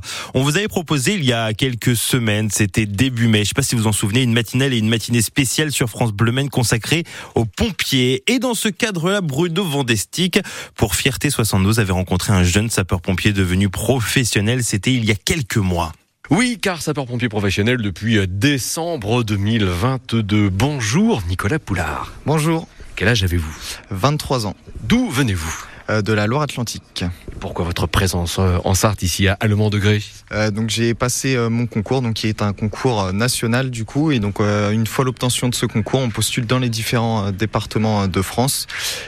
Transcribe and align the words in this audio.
3. 0.00 0.30
On 0.34 0.42
vous 0.42 0.56
avait 0.56 0.68
proposé 0.68 1.14
il 1.14 1.24
y 1.24 1.32
a 1.32 1.52
quelques 1.54 1.96
semaines, 1.96 2.50
c'était 2.50 2.86
début 2.86 3.28
mai, 3.28 3.44
je 3.44 3.48
sais 3.48 3.54
pas 3.54 3.62
si 3.62 3.74
vous 3.74 3.86
en 3.86 3.92
souvenez, 3.92 4.22
une 4.22 4.32
matinale 4.32 4.72
et 4.72 4.78
une 4.78 4.88
matinée 4.88 5.22
spéciale 5.22 5.72
sur 5.72 5.88
France 5.88 6.12
Bleu 6.12 6.32
Maine 6.32 6.50
consacrée 6.50 7.04
aux 7.34 7.44
pompiers. 7.44 8.22
Et 8.26 8.38
dans 8.38 8.54
ce 8.54 8.68
cadre-là, 8.68 9.20
Bruno 9.20 9.64
Vandestick, 9.64 10.40
pour 10.74 10.94
Fierté 10.94 11.30
72, 11.30 11.80
avait 11.80 11.92
rencontré 11.92 12.32
un 12.32 12.44
jeune 12.44 12.70
sapeur-pompier 12.70 13.32
devenu 13.32 13.68
professionnel. 13.68 14.62
C'était 14.64 14.92
il 14.92 15.04
y 15.04 15.10
a 15.10 15.14
quelques 15.14 15.56
mois. 15.56 15.92
Oui, 16.30 16.58
car 16.60 16.82
sapeur-pompier 16.82 17.28
professionnel 17.28 17.76
depuis 17.78 18.18
décembre 18.26 19.22
2022. 19.22 20.50
Bonjour 20.50 21.22
Nicolas 21.28 21.58
Poulard. 21.60 22.12
Bonjour. 22.26 22.66
Quel 22.96 23.08
âge 23.08 23.22
avez-vous? 23.22 23.54
23 23.90 24.46
ans. 24.46 24.56
D'où 24.82 25.08
venez-vous? 25.10 25.64
Euh, 25.90 26.02
De 26.02 26.12
la 26.12 26.26
Loire-Atlantique. 26.26 27.04
Pourquoi 27.46 27.64
votre 27.64 27.86
présence 27.86 28.38
euh, 28.40 28.58
en 28.64 28.74
Sarthe 28.74 29.04
ici 29.04 29.28
à 29.28 29.34
Allemand 29.34 29.70
Degré 29.70 30.02
euh, 30.32 30.50
Donc 30.50 30.68
j'ai 30.68 30.94
passé 30.94 31.36
euh, 31.36 31.48
mon 31.48 31.66
concours, 31.66 32.02
donc 32.02 32.14
qui 32.14 32.26
est 32.26 32.42
un 32.42 32.52
concours 32.52 33.00
euh, 33.00 33.12
national 33.12 33.70
du 33.70 33.84
coup, 33.84 34.10
et 34.10 34.18
donc 34.18 34.40
une 34.40 34.84
fois 34.84 35.04
l'obtention 35.04 35.48
de 35.48 35.54
ce 35.54 35.64
concours, 35.64 36.00
on 36.00 36.10
postule 36.10 36.44
dans 36.44 36.58
les 36.58 36.68
différents 36.68 37.30
départements 37.30 38.08
de 38.08 38.20
France. 38.20 38.66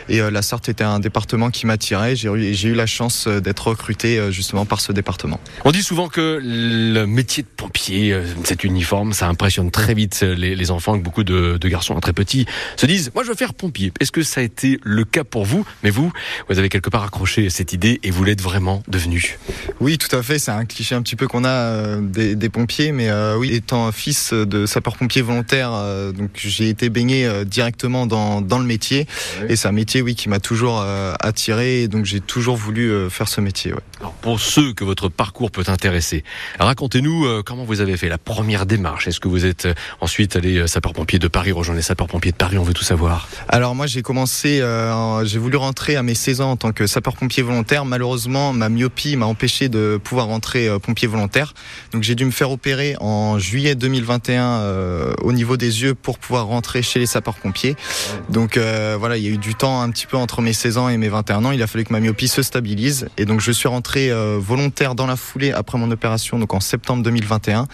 Et 0.09 0.21
la 0.21 0.43
Sarthe 0.43 0.69
était 0.69 0.85
un 0.85 1.01
département 1.01 1.51
qui 1.51 1.67
m'attirait. 1.67 2.15
J'ai 2.15 2.29
eu, 2.29 2.55
j'ai 2.55 2.69
eu 2.69 2.75
la 2.75 2.87
chance 2.87 3.27
d'être 3.27 3.67
recruté 3.67 4.31
justement 4.31 4.67
par 4.67 4.81
ce 4.81 4.93
département. 4.93 5.41
On 5.65 5.73
dit 5.73 5.83
souvent 5.83 6.09
que 6.09 6.39
le 6.41 7.05
métier 7.07 7.43
de 7.43 7.49
pompier, 7.49 8.17
cet 8.45 8.63
uniforme, 8.63 9.13
ça 9.13 9.27
impressionne 9.27 9.73
très 9.73 9.95
vite 9.95 10.21
les, 10.21 10.55
les 10.55 10.71
enfants, 10.71 10.97
que 10.97 11.03
beaucoup 11.03 11.25
de, 11.25 11.59
de 11.61 11.69
garçons 11.69 11.99
très 11.99 12.13
petits 12.13 12.47
se 12.77 12.87
disent, 12.87 13.11
moi 13.15 13.25
je 13.25 13.31
veux 13.31 13.37
faire 13.37 13.55
pompier. 13.55 13.93
Est-ce 13.99 14.13
que 14.13 14.23
ça 14.23 14.41
a 14.41 14.45
été 14.45 14.79
le 14.85 15.05
cas 15.05 15.25
pour 15.25 15.45
vous? 15.45 15.67
Mais 15.83 15.91
vous, 15.91 16.13
vous 16.49 16.59
avez 16.59 16.69
quelque 16.69 16.91
part 16.91 17.03
accroché 17.03 17.51
cette 17.51 17.73
idée 17.73 17.99
et 18.05 18.11
vous 18.11 18.28
l'êtes 18.29 18.43
vraiment 18.43 18.83
devenu. 18.89 19.39
Oui, 19.81 19.97
tout 19.99 20.15
à 20.15 20.23
fait. 20.23 20.39
C'est 20.39 20.51
un 20.51 20.65
cliché 20.65 20.95
un 20.95 21.03
petit 21.03 21.17
peu 21.17 21.27
qu'on 21.29 21.45
a 21.45 21.49
euh, 21.49 22.01
des, 22.03 22.35
des 22.35 22.49
pompiers, 22.49 22.93
mais 22.93 23.09
euh, 23.09 23.37
oui, 23.37 23.53
étant 23.55 23.91
fils 23.93 24.33
de 24.33 24.67
sapeur-pompier 24.67 25.23
volontaire, 25.23 25.71
euh, 25.73 26.13
donc 26.13 26.31
j'ai 26.37 26.69
été 26.69 26.89
baigné 26.91 27.27
euh, 27.27 27.45
directement 27.45 28.07
dans, 28.07 28.41
dans 28.41 28.59
le 28.59 28.65
métier. 28.65 29.07
Et 29.49 29.57
c'est 29.57 29.69
un 29.69 29.73
métier, 29.73 30.03
oui, 30.03 30.15
qui 30.15 30.29
m'a 30.29 30.41
toujours 30.41 30.81
euh, 30.83 31.15
attiré. 31.21 31.83
Et 31.83 31.89
donc 31.89 32.05
j'ai 32.05 32.21
toujours 32.21 32.57
voulu 32.57 32.91
euh, 32.91 33.09
faire 33.09 33.29
ce 33.29 33.41
métier. 33.41 33.73
Ouais. 33.73 33.81
Alors, 34.01 34.13
pour 34.15 34.41
ceux 34.41 34.73
que 34.75 34.85
votre 34.85 35.09
parcours 35.09 35.51
peut 35.51 35.65
intéresser, 35.69 36.25
racontez-nous 36.59 37.25
euh, 37.25 37.43
comment 37.45 37.65
vous 37.65 37.81
avez 37.81 37.97
fait 37.97 38.09
la 38.09 38.19
première 38.19 38.67
démarche. 38.67 39.09
Est-ce 39.09 39.21
que 39.21 39.29
vous 39.29 39.45
êtes 39.47 39.67
euh, 39.67 39.75
ensuite 40.01 40.37
allé 40.37 40.59
euh, 40.59 40.67
sapeur-pompier 40.67 41.19
de 41.19 41.29
Paris, 41.29 41.53
rejoindre 41.53 41.77
les 41.79 41.83
sapeurs-pompiers 41.83 42.33
de 42.33 42.37
Paris 42.37 42.59
On 42.59 42.63
veut 42.65 42.75
tout 42.75 42.85
savoir? 42.85 43.29
Alors 43.49 43.75
moi 43.75 43.87
j'ai 43.87 44.03
commencé, 44.03 44.59
euh, 44.61 44.93
en- 44.93 45.25
j'ai 45.25 45.39
voulu 45.39 45.57
rentrer 45.57 45.97
à 45.97 46.03
mes 46.03 46.15
16 46.15 46.41
ans 46.41 46.51
en 46.53 46.57
tant 46.57 46.73
que 46.73 46.87
sapeur-pompier 46.87 47.43
volontaire. 47.43 47.85
Malheureusement 47.85 48.08
ma 48.55 48.69
myopie 48.69 49.17
m'a 49.17 49.27
empêché 49.27 49.69
de 49.69 49.99
pouvoir 50.03 50.27
rentrer 50.27 50.69
euh, 50.69 50.79
pompier 50.79 51.09
volontaire. 51.09 51.55
Donc 51.93 52.03
j'ai 52.03 52.15
dû 52.15 52.25
me 52.25 52.31
faire 52.31 52.51
opérer 52.51 52.97
en 53.01 53.39
juillet 53.39 53.75
2021 53.75 54.43
euh, 54.43 55.15
au 55.23 55.33
niveau 55.33 55.57
des 55.57 55.83
yeux 55.83 55.95
pour 55.95 56.19
pouvoir 56.19 56.47
rentrer 56.47 56.83
chez 56.83 56.99
les 56.99 57.07
sapeurs-pompiers. 57.07 57.77
Donc 58.29 58.57
euh, 58.57 58.97
voilà, 58.99 59.17
il 59.17 59.25
y 59.25 59.29
a 59.29 59.31
eu 59.31 59.39
du 59.39 59.55
temps 59.55 59.81
un 59.81 59.91
petit 59.91 60.07
peu 60.07 60.17
entre 60.17 60.43
mes 60.43 60.53
16 60.53 60.79
ans 60.79 60.89
et 60.89 60.97
mes 60.97 61.09
21 61.09 61.45
ans. 61.45 61.53
Il 61.53 61.63
a 61.63 61.67
fallu 61.67 61.85
que 61.85 61.93
ma 61.93 62.01
myopie 62.01 62.29
se 62.29 62.43
stabilise 62.43 63.09
et 63.17 63.25
donc 63.25 63.41
je 63.41 63.53
suis 63.53 63.69
rentré 63.69 64.11
volontaire 64.39 64.95
dans 64.95 65.07
la 65.07 65.17
foulée 65.17 65.53
après 65.53 65.79
mon 65.79 65.91
opération, 65.91 66.39
donc 66.39 66.55
en 66.55 66.61
septembre 66.61 67.03
2021. 67.03 67.69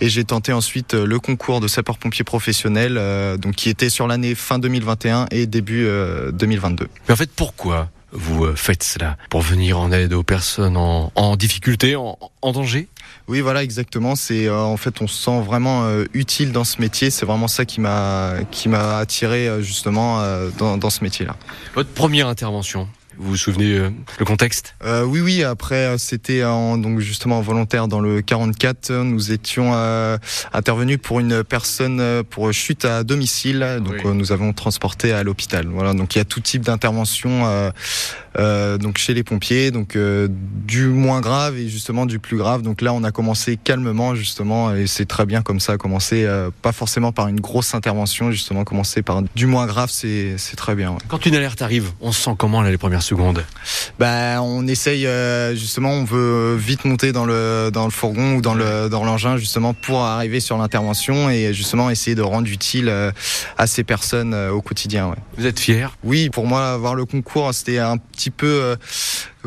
Et 0.00 0.08
j'ai 0.08 0.24
tenté 0.24 0.52
ensuite 0.52 0.94
le 0.94 1.18
concours 1.18 1.60
de 1.60 1.68
sapeur-pompier 1.68 2.24
professionnel, 2.24 2.96
euh, 2.98 3.36
donc 3.36 3.54
qui 3.54 3.68
était 3.68 3.90
sur 3.90 4.06
l'année 4.06 4.34
fin 4.34 4.58
2021 4.58 5.26
et 5.30 5.46
début 5.46 5.86
euh, 5.86 6.30
2022. 6.32 6.88
Mais 7.08 7.14
en 7.14 7.16
fait, 7.16 7.30
pourquoi 7.34 7.88
vous 8.12 8.44
euh, 8.44 8.54
faites 8.56 8.82
cela 8.82 9.16
Pour 9.28 9.40
venir 9.40 9.78
en 9.78 9.92
aide 9.92 10.12
aux 10.12 10.22
personnes 10.22 10.76
en, 10.76 11.12
en 11.14 11.36
difficulté, 11.36 11.96
en, 11.96 12.18
en 12.42 12.52
danger? 12.52 12.88
Oui, 13.28 13.40
voilà, 13.40 13.62
exactement. 13.62 14.16
C'est 14.16 14.46
euh, 14.46 14.58
en 14.58 14.76
fait, 14.76 15.00
on 15.00 15.06
se 15.06 15.22
sent 15.22 15.40
vraiment 15.42 15.84
euh, 15.84 16.04
utile 16.14 16.52
dans 16.52 16.64
ce 16.64 16.80
métier. 16.80 17.10
C'est 17.10 17.26
vraiment 17.26 17.48
ça 17.48 17.64
qui 17.64 17.80
m'a 17.80 18.34
qui 18.50 18.68
m'a 18.68 18.98
attiré 18.98 19.48
euh, 19.48 19.62
justement 19.62 20.20
euh, 20.20 20.50
dans, 20.58 20.76
dans 20.76 20.90
ce 20.90 21.04
métier-là. 21.04 21.36
Votre 21.74 21.90
première 21.90 22.26
intervention, 22.26 22.88
vous 23.20 23.30
vous 23.30 23.36
souvenez 23.36 23.74
euh, 23.74 23.90
le 24.18 24.24
contexte? 24.24 24.74
Euh, 24.82 25.04
oui, 25.04 25.20
oui. 25.20 25.44
Après, 25.44 25.86
euh, 25.86 25.98
c'était 25.98 26.42
en, 26.42 26.78
donc 26.78 27.00
justement 27.00 27.40
volontaire 27.42 27.86
dans 27.86 28.00
le 28.00 28.22
44. 28.22 28.92
Nous 28.92 29.30
étions 29.32 29.72
euh, 29.74 30.16
intervenus 30.52 30.98
pour 31.02 31.20
une 31.20 31.44
personne 31.44 32.22
pour 32.30 32.50
chute 32.52 32.84
à 32.86 33.04
domicile. 33.04 33.80
Donc, 33.84 33.94
Oui. 33.94 34.00
euh, 34.06 34.14
nous 34.14 34.32
avons 34.32 34.52
transporté 34.54 35.12
à 35.12 35.22
l'hôpital. 35.22 35.66
Voilà. 35.68 35.92
Donc, 35.92 36.14
il 36.14 36.18
y 36.18 36.20
a 36.22 36.24
tout 36.24 36.40
type 36.40 36.62
d'intervention. 36.62 37.70
Euh, 38.38 38.78
donc 38.78 38.98
chez 38.98 39.14
les 39.14 39.22
pompiers, 39.22 39.70
donc 39.70 39.96
euh, 39.96 40.28
du 40.30 40.86
moins 40.86 41.20
grave 41.20 41.56
et 41.56 41.68
justement 41.68 42.06
du 42.06 42.18
plus 42.18 42.36
grave. 42.36 42.62
Donc 42.62 42.82
là, 42.82 42.92
on 42.92 43.04
a 43.04 43.10
commencé 43.10 43.56
calmement 43.56 44.14
justement 44.14 44.74
et 44.74 44.86
c'est 44.86 45.06
très 45.06 45.26
bien 45.26 45.42
comme 45.42 45.60
ça. 45.60 45.76
Commencer 45.76 46.24
euh, 46.24 46.50
pas 46.62 46.72
forcément 46.72 47.12
par 47.12 47.28
une 47.28 47.40
grosse 47.40 47.74
intervention, 47.74 48.30
justement 48.30 48.64
commencer 48.64 49.02
par 49.02 49.22
du 49.34 49.46
moins 49.46 49.66
grave, 49.66 49.90
c'est 49.92 50.34
c'est 50.38 50.56
très 50.56 50.74
bien. 50.74 50.90
ouais. 50.90 50.98
Quand 51.08 51.26
une 51.26 51.34
alerte 51.34 51.62
arrive, 51.62 51.90
on 52.00 52.12
se 52.12 52.22
sent 52.22 52.34
comment 52.38 52.62
là 52.62 52.70
les 52.70 52.78
premières 52.78 53.02
secondes? 53.02 53.44
Bah, 53.98 54.42
on 54.42 54.66
essaye 54.66 55.06
euh, 55.06 55.54
justement, 55.54 55.90
on 55.92 56.04
veut 56.04 56.56
vite 56.56 56.84
monter 56.84 57.12
dans 57.12 57.24
le 57.24 57.70
dans 57.72 57.84
le 57.84 57.90
fourgon 57.90 58.34
ou 58.34 58.40
dans 58.42 58.54
le 58.54 58.88
dans 58.88 59.04
l'engin 59.04 59.36
justement 59.36 59.74
pour 59.74 60.00
arriver 60.00 60.40
sur 60.40 60.56
l'intervention 60.58 61.30
et 61.30 61.52
justement 61.54 61.90
essayer 61.90 62.14
de 62.14 62.22
rendre 62.22 62.48
utile 62.48 62.88
euh, 62.88 63.10
à 63.56 63.66
ces 63.66 63.84
personnes 63.84 64.34
euh, 64.34 64.50
au 64.50 64.60
quotidien. 64.60 65.08
Ouais. 65.08 65.16
Vous 65.38 65.46
êtes 65.46 65.58
fier 65.60 65.96
Oui, 66.04 66.28
pour 66.28 66.46
moi, 66.46 66.72
avoir 66.72 66.94
le 66.94 67.04
concours, 67.06 67.52
c'était 67.54 67.78
un 67.78 67.96
petit 67.96 68.19
peu 68.28 68.46
euh, 68.46 68.76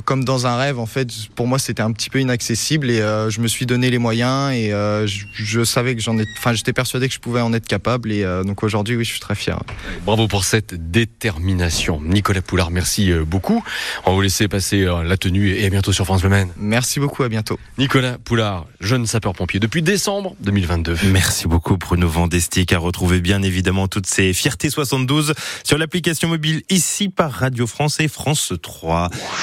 comme 0.05 0.23
dans 0.23 0.47
un 0.47 0.57
rêve. 0.57 0.79
En 0.79 0.85
fait, 0.85 1.09
pour 1.35 1.47
moi, 1.47 1.59
c'était 1.59 1.81
un 1.81 1.91
petit 1.91 2.09
peu 2.09 2.19
inaccessible 2.19 2.89
et 2.89 3.01
euh, 3.01 3.29
je 3.29 3.41
me 3.41 3.47
suis 3.47 3.65
donné 3.65 3.89
les 3.89 3.97
moyens 3.97 4.53
et 4.53 4.73
euh, 4.73 5.07
je, 5.07 5.25
je 5.33 5.63
savais 5.63 5.95
que 5.95 6.01
j'en 6.01 6.17
ai. 6.17 6.25
Enfin, 6.37 6.53
j'étais 6.53 6.73
persuadé 6.73 7.07
que 7.07 7.13
je 7.13 7.19
pouvais 7.19 7.41
en 7.41 7.53
être 7.53 7.67
capable 7.67 8.11
et 8.11 8.23
euh, 8.23 8.43
donc 8.43 8.63
aujourd'hui, 8.63 8.95
oui, 8.95 9.03
je 9.03 9.11
suis 9.11 9.19
très 9.19 9.35
fier. 9.35 9.59
Bravo 10.05 10.27
pour 10.27 10.43
cette 10.43 10.91
détermination. 10.91 12.01
Nicolas 12.01 12.41
Poulard, 12.41 12.71
merci 12.71 13.11
euh, 13.11 13.23
beaucoup. 13.25 13.63
On 14.05 14.11
va 14.11 14.15
vous 14.15 14.21
laisser 14.21 14.47
passer 14.47 14.83
euh, 14.83 15.03
la 15.03 15.17
tenue 15.17 15.51
et 15.51 15.65
à 15.65 15.69
bientôt 15.69 15.91
sur 15.91 16.05
France 16.05 16.23
Le 16.23 16.29
Maine. 16.29 16.49
Merci 16.57 16.99
beaucoup, 16.99 17.23
à 17.23 17.29
bientôt. 17.29 17.59
Nicolas 17.77 18.17
Poulard, 18.17 18.65
jeune 18.79 19.05
sapeur-pompier 19.05 19.59
depuis 19.59 19.81
décembre 19.81 20.35
2022. 20.41 20.97
Merci 21.11 21.47
beaucoup 21.47 21.77
Bruno 21.77 22.07
Vandestick 22.07 22.73
à 22.73 22.79
retrouver 22.79 23.21
bien 23.21 23.41
évidemment 23.41 23.87
toutes 23.87 24.07
ces 24.07 24.33
fiertés 24.33 24.69
72 24.69 25.33
sur 25.63 25.77
l'application 25.77 26.27
mobile 26.27 26.63
ici 26.69 27.09
par 27.09 27.31
Radio 27.31 27.67
France 27.67 27.99
et 27.99 28.07
France 28.07 28.53
3. 28.61 29.09